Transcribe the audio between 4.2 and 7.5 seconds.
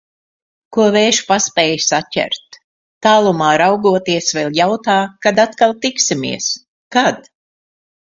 vēl jautā, kad atkal tiksimies? Kad?